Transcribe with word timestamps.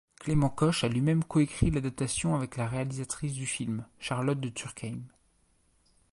Clément 0.19 0.49
Koch 0.49 0.83
a 0.83 0.87
lui-même 0.87 1.23
coécrit 1.23 1.69
l'adaptation 1.69 2.33
avec 2.35 2.57
la 2.57 2.65
réalisatrice 2.67 3.33
du 3.33 3.45
film, 3.45 3.85
Charlotte 3.99 4.39
de 4.39 4.49
Turckheim. 4.49 5.03